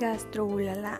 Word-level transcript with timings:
Gastroulala. 0.00 0.98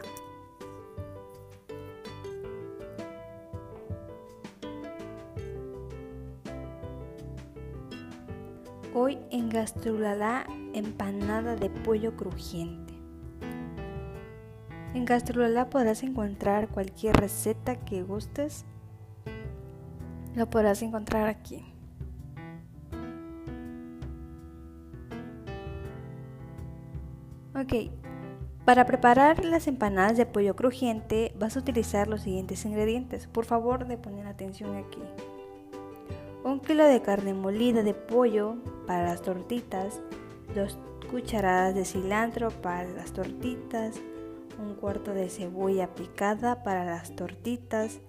Hoy 8.92 9.18
en 9.30 9.48
Gastrulala 9.48 10.46
empanada 10.74 11.56
de 11.56 11.70
pollo 11.70 12.14
crujiente. 12.14 12.92
En 14.92 15.06
Gastrulala 15.06 15.70
podrás 15.70 16.02
encontrar 16.02 16.68
cualquier 16.68 17.16
receta 17.16 17.76
que 17.76 18.02
gustes. 18.02 18.66
Lo 20.34 20.50
podrás 20.50 20.82
encontrar 20.82 21.26
aquí. 21.26 21.64
Ok, 27.54 28.09
para 28.64 28.86
preparar 28.86 29.44
las 29.44 29.66
empanadas 29.66 30.16
de 30.16 30.26
pollo 30.26 30.54
crujiente 30.54 31.32
vas 31.38 31.56
a 31.56 31.60
utilizar 31.60 32.08
los 32.08 32.22
siguientes 32.22 32.64
ingredientes. 32.64 33.26
Por 33.26 33.44
favor 33.44 33.86
de 33.86 33.96
poner 33.96 34.26
atención 34.26 34.76
aquí. 34.76 35.00
Un 36.44 36.60
kilo 36.60 36.84
de 36.84 37.02
carne 37.02 37.34
molida 37.34 37.82
de 37.82 37.94
pollo 37.94 38.56
para 38.86 39.04
las 39.04 39.22
tortitas, 39.22 40.00
dos 40.54 40.78
cucharadas 41.10 41.74
de 41.74 41.84
cilantro 41.84 42.50
para 42.50 42.84
las 42.84 43.12
tortitas, 43.12 44.00
un 44.58 44.74
cuarto 44.74 45.12
de 45.12 45.28
cebolla 45.28 45.94
picada 45.94 46.62
para 46.62 46.84
las 46.84 47.16
tortitas, 47.16 48.00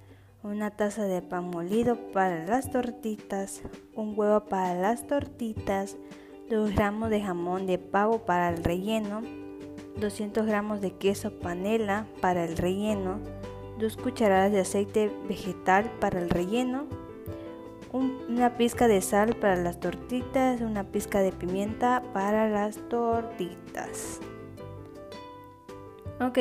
una 0.44 0.72
taza 0.72 1.04
de 1.04 1.22
pan 1.22 1.50
molido 1.50 1.98
para 2.12 2.46
las 2.46 2.72
tortitas, 2.72 3.62
un 3.96 4.18
huevo 4.18 4.46
para 4.46 4.74
las 4.76 5.08
tortitas, 5.08 5.98
2 6.50 6.76
gramos 6.76 7.10
de 7.10 7.22
jamón 7.22 7.66
de 7.66 7.78
pavo 7.78 8.20
para 8.26 8.50
el 8.50 8.64
relleno, 8.64 9.22
200 9.98 10.46
gramos 10.46 10.82
de 10.82 10.92
queso 10.92 11.32
panela 11.32 12.08
para 12.22 12.46
el 12.46 12.58
relleno, 12.58 13.20
2 13.80 13.98
cucharadas 13.98 14.52
de 14.52 14.62
aceite 14.62 15.12
vegetal 15.28 15.92
para 16.00 16.20
el 16.20 16.30
relleno, 16.30 16.86
una 17.92 18.58
pizca 18.58 18.88
de 18.88 19.02
sal 19.02 19.36
para 19.36 19.58
las 19.58 19.80
tortitas, 19.80 20.62
una 20.62 20.86
pizca 20.86 21.20
de 21.20 21.32
pimienta 21.32 22.02
para 22.14 22.50
las 22.50 22.78
tortitas. 22.88 24.20
Ok, 26.22 26.40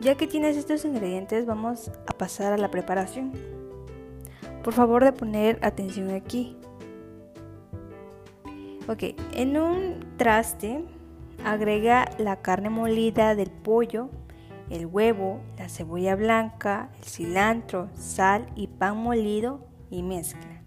ya 0.00 0.14
que 0.14 0.26
tienes 0.26 0.56
estos 0.56 0.84
ingredientes 0.84 1.44
vamos 1.44 1.90
a 2.06 2.16
pasar 2.16 2.52
a 2.52 2.56
la 2.56 2.70
preparación. 2.70 3.32
Por 4.62 4.72
favor 4.72 5.04
de 5.04 5.12
poner 5.12 5.58
atención 5.62 6.10
aquí. 6.10 6.56
Ok, 8.88 9.14
en 9.32 9.56
un 9.58 10.16
traste 10.16 10.84
Agrega 11.44 12.10
la 12.18 12.36
carne 12.36 12.68
molida 12.68 13.34
del 13.34 13.50
pollo, 13.50 14.10
el 14.68 14.86
huevo, 14.86 15.40
la 15.58 15.68
cebolla 15.68 16.14
blanca, 16.14 16.90
el 16.98 17.04
cilantro, 17.04 17.88
sal 17.94 18.46
y 18.54 18.66
pan 18.66 18.98
molido 18.98 19.66
y 19.90 20.02
mezcla. 20.02 20.62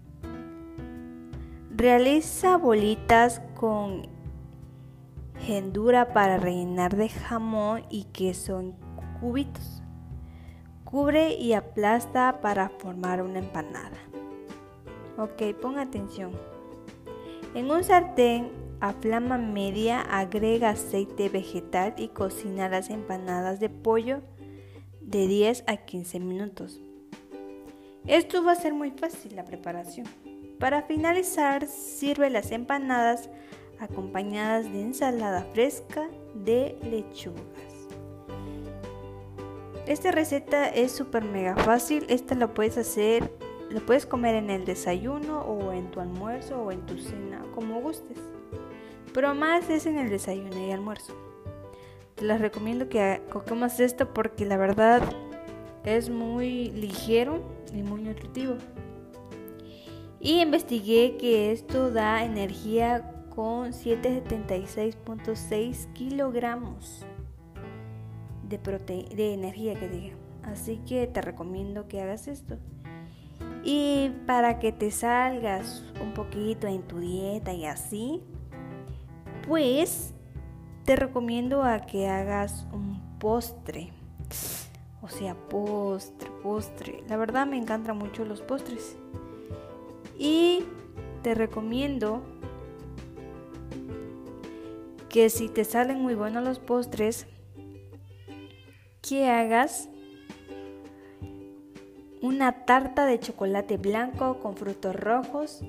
Realiza 1.70 2.56
bolitas 2.56 3.40
con 3.54 4.08
hendura 5.46 6.12
para 6.12 6.36
rellenar 6.38 6.96
de 6.96 7.08
jamón 7.08 7.84
y 7.88 8.04
queso 8.04 8.60
en 8.60 8.74
cubitos. 9.20 9.82
Cubre 10.84 11.34
y 11.34 11.54
aplasta 11.54 12.40
para 12.40 12.68
formar 12.68 13.22
una 13.22 13.38
empanada. 13.38 13.98
Ok, 15.18 15.54
pon 15.60 15.78
atención. 15.78 16.32
En 17.54 17.70
un 17.70 17.84
sartén 17.84 18.63
a 18.84 18.92
flama 18.92 19.38
media 19.38 20.02
agrega 20.02 20.68
aceite 20.68 21.30
vegetal 21.30 21.94
y 21.96 22.08
cocina 22.08 22.68
las 22.68 22.90
empanadas 22.90 23.58
de 23.58 23.70
pollo 23.70 24.20
de 25.00 25.26
10 25.26 25.64
a 25.66 25.78
15 25.78 26.20
minutos. 26.20 26.82
Esto 28.06 28.44
va 28.44 28.52
a 28.52 28.56
ser 28.56 28.74
muy 28.74 28.90
fácil 28.90 29.36
la 29.36 29.46
preparación. 29.46 30.06
Para 30.60 30.82
finalizar, 30.82 31.66
sirve 31.66 32.28
las 32.28 32.52
empanadas 32.52 33.30
acompañadas 33.80 34.70
de 34.70 34.82
ensalada 34.82 35.46
fresca 35.54 36.06
de 36.34 36.76
lechugas. 36.82 37.40
Esta 39.86 40.10
receta 40.10 40.68
es 40.68 40.92
súper 40.92 41.24
mega 41.24 41.56
fácil. 41.56 42.04
Esta 42.10 42.34
la 42.34 42.52
puedes 42.52 42.76
hacer, 42.76 43.32
lo 43.70 43.80
puedes 43.86 44.04
comer 44.04 44.34
en 44.34 44.50
el 44.50 44.66
desayuno 44.66 45.40
o 45.40 45.72
en 45.72 45.90
tu 45.90 46.00
almuerzo 46.00 46.60
o 46.64 46.70
en 46.70 46.84
tu 46.84 46.98
cena, 46.98 47.46
como 47.54 47.80
gustes 47.80 48.18
pero 49.14 49.34
más 49.34 49.70
es 49.70 49.86
en 49.86 49.98
el 49.98 50.10
desayuno 50.10 50.58
y 50.58 50.70
almuerzo. 50.72 51.14
Te 52.16 52.24
las 52.24 52.40
recomiendo 52.40 52.88
que 52.88 53.22
comas 53.48 53.78
esto 53.80 54.12
porque 54.12 54.44
la 54.44 54.56
verdad 54.56 55.02
es 55.84 56.10
muy 56.10 56.72
ligero 56.72 57.40
y 57.72 57.82
muy 57.82 58.02
nutritivo. 58.02 58.56
Y 60.20 60.40
investigué 60.40 61.16
que 61.16 61.52
esto 61.52 61.92
da 61.92 62.24
energía 62.24 63.12
con 63.34 63.72
776.6 63.72 65.92
kilogramos 65.92 67.04
de, 68.48 68.58
de 69.14 69.34
energía 69.34 69.74
que 69.74 69.88
diga. 69.88 70.16
Así 70.42 70.80
que 70.86 71.06
te 71.06 71.20
recomiendo 71.20 71.86
que 71.88 72.00
hagas 72.00 72.26
esto. 72.26 72.56
Y 73.62 74.10
para 74.26 74.58
que 74.58 74.72
te 74.72 74.90
salgas 74.90 75.84
un 76.02 76.14
poquito 76.14 76.66
en 76.66 76.80
tu 76.82 76.98
dieta 77.00 77.52
y 77.52 77.66
así, 77.66 78.22
pues 79.46 80.12
te 80.84 80.96
recomiendo 80.96 81.62
a 81.62 81.86
que 81.86 82.08
hagas 82.08 82.66
un 82.72 83.18
postre. 83.18 83.92
O 85.02 85.08
sea, 85.08 85.34
postre, 85.34 86.30
postre. 86.42 87.04
La 87.08 87.16
verdad 87.16 87.46
me 87.46 87.56
encantan 87.56 87.98
mucho 87.98 88.24
los 88.24 88.40
postres. 88.40 88.96
Y 90.18 90.64
te 91.22 91.34
recomiendo 91.34 92.22
que 95.08 95.30
si 95.30 95.48
te 95.48 95.64
salen 95.64 96.00
muy 96.00 96.14
buenos 96.14 96.44
los 96.44 96.58
postres, 96.58 97.26
que 99.00 99.28
hagas 99.28 99.88
una 102.22 102.64
tarta 102.64 103.04
de 103.04 103.20
chocolate 103.20 103.76
blanco 103.76 104.38
con 104.40 104.56
frutos 104.56 104.96
rojos. 104.96 105.60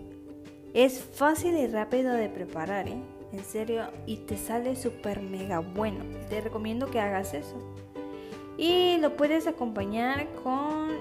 Es 0.73 0.99
fácil 0.99 1.57
y 1.57 1.67
rápido 1.67 2.13
de 2.13 2.29
preparar, 2.29 2.87
¿eh? 2.87 3.14
En 3.35 3.43
serio, 3.43 3.83
y 4.05 4.17
te 4.17 4.37
sale 4.37 4.75
súper 4.75 5.21
mega 5.21 5.59
bueno. 5.59 6.03
Te 6.29 6.41
recomiendo 6.41 6.89
que 6.89 6.99
hagas 6.99 7.33
eso. 7.33 7.57
Y 8.57 8.97
lo 8.99 9.15
puedes 9.17 9.47
acompañar 9.47 10.27
con... 10.43 10.91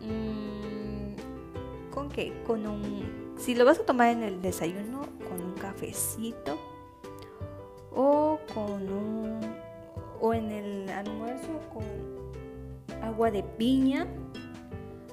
Mm, 0.00 1.14
¿Con 1.90 2.08
qué? 2.08 2.32
Con 2.46 2.66
un... 2.66 3.34
Si 3.38 3.54
lo 3.54 3.64
vas 3.64 3.80
a 3.80 3.84
tomar 3.84 4.10
en 4.10 4.22
el 4.22 4.40
desayuno, 4.40 5.02
con 5.28 5.44
un 5.44 5.54
cafecito. 5.54 6.58
O 7.94 8.38
con 8.54 8.88
un... 8.92 9.40
O 10.20 10.32
en 10.32 10.52
el 10.52 10.88
almuerzo 10.88 11.48
con 11.72 11.82
agua 13.02 13.32
de 13.32 13.42
piña, 13.42 14.06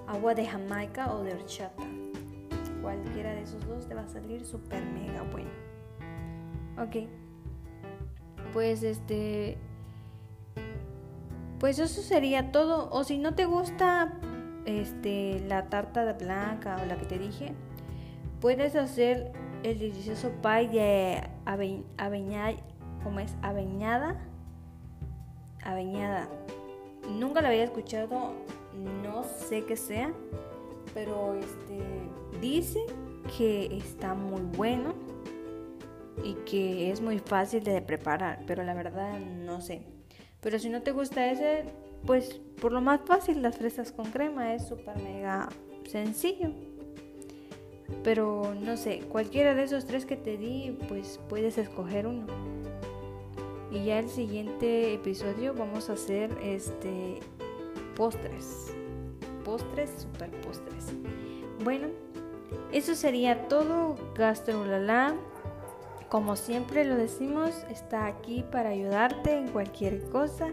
agua 0.06 0.36
de 0.36 0.46
jamaica 0.46 1.12
o 1.14 1.24
de 1.24 1.34
horchata. 1.34 1.84
Cualquiera 2.84 3.34
de 3.34 3.42
esos 3.42 3.68
dos 3.68 3.88
te 3.88 3.96
va 3.96 4.02
a 4.02 4.08
salir 4.08 4.46
súper 4.46 4.84
mega 4.86 5.24
bueno. 5.24 5.69
Ok. 6.82 7.08
Pues 8.54 8.84
este... 8.84 9.58
Pues 11.60 11.78
eso 11.80 12.02
sería 12.02 12.52
todo. 12.52 12.90
O 12.92 13.04
si 13.04 13.18
no 13.18 13.36
te 13.36 13.46
gusta 13.46 14.14
este, 14.66 15.42
la 15.48 15.70
tarta 15.70 16.14
blanca 16.14 16.80
o 16.82 16.86
la 16.86 16.98
que 16.98 17.06
te 17.06 17.20
dije, 17.20 17.54
puedes 18.40 18.76
hacer 18.76 19.34
el 19.64 19.80
delicioso 19.80 20.32
pie 20.42 20.70
de 20.70 21.30
aveñada, 21.98 22.56
¿cómo 23.04 23.20
es? 23.20 23.36
Aveñada. 23.42 24.16
Aveñada. 25.64 26.30
Nunca 27.10 27.42
la 27.42 27.50
había 27.50 27.64
escuchado, 27.64 28.34
no 29.04 29.24
sé 29.24 29.66
qué 29.66 29.76
sea, 29.76 30.14
pero 30.94 31.34
este 31.34 31.82
dice 32.40 32.80
que 33.38 33.76
está 33.78 34.14
muy 34.14 34.42
bueno 34.56 34.94
y 36.24 36.34
que 36.46 36.92
es 36.92 37.02
muy 37.02 37.20
fácil 37.20 37.64
de 37.64 37.82
preparar, 37.82 38.44
pero 38.46 38.64
la 38.64 38.74
verdad 38.74 39.20
no 39.20 39.62
sé. 39.62 39.82
Pero 40.42 40.60
si 40.60 40.70
no 40.70 40.82
te 40.82 40.92
gusta 40.92 41.32
ese, 41.32 41.66
pues 42.06 42.40
por 42.62 42.72
lo 42.72 42.82
más 42.82 43.02
fácil 43.06 43.42
las 43.42 43.58
fresas 43.58 43.92
con 43.92 44.12
crema 44.12 44.54
es 44.54 44.68
súper 44.68 44.98
mega 44.98 45.50
sencillo. 45.88 46.52
Pero 48.04 48.54
no 48.60 48.78
sé, 48.78 49.00
cualquiera 49.10 49.56
de 49.56 49.64
esos 49.64 49.86
tres 49.86 50.06
que 50.06 50.16
te 50.16 50.38
di, 50.38 50.78
pues 50.88 51.20
puedes 51.28 51.58
escoger 51.58 52.08
uno. 52.08 52.26
Y 53.72 53.86
ya 53.86 54.00
el 54.00 54.10
siguiente 54.10 54.94
episodio 54.94 55.54
vamos 55.54 55.90
a 55.90 55.94
hacer 55.94 56.36
este 56.42 57.20
postres. 57.96 58.74
Postres, 59.44 59.90
super 60.02 60.30
postres. 60.42 60.94
Bueno, 61.64 61.88
eso 62.72 62.96
sería 62.96 63.48
todo. 63.48 63.96
Gastrolala 64.16 65.16
Como 66.10 66.36
siempre 66.36 66.86
lo 66.86 66.96
decimos, 66.96 67.64
está 67.70 68.08
aquí 68.08 68.44
para 68.52 68.70
ayudarte 68.70 69.38
en 69.38 69.48
cualquier 69.50 70.04
cosa. 70.10 70.48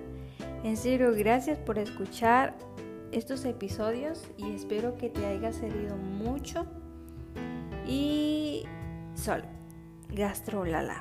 En 0.62 0.76
serio, 0.76 1.14
gracias 1.16 1.58
por 1.58 1.78
escuchar 1.78 2.54
estos 3.10 3.44
episodios 3.46 4.22
y 4.36 4.52
espero 4.54 4.96
que 4.96 5.08
te 5.08 5.24
haya 5.24 5.52
servido 5.52 5.96
mucho. 5.96 6.66
Y 7.86 8.64
sol, 9.14 9.44
gastrolala. 10.10 11.00